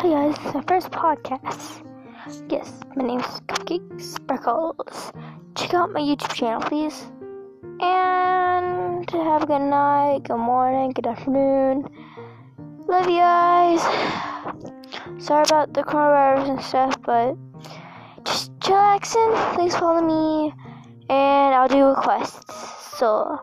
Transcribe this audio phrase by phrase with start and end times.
[0.00, 1.84] Hi guys, it's my first podcast.
[2.48, 5.12] Yes, my name is Cupcake Sparkles.
[5.54, 7.12] Check out my YouTube channel, please.
[7.82, 11.84] And have a good night, good morning, good afternoon.
[12.88, 13.82] Love you guys.
[15.22, 17.36] Sorry about the coronavirus and stuff, but
[18.24, 19.54] just chillaxing.
[19.54, 20.54] Please follow me,
[21.10, 22.96] and I'll do requests.
[22.96, 23.38] So.